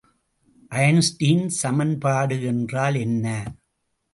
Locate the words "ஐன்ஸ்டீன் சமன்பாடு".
0.71-2.43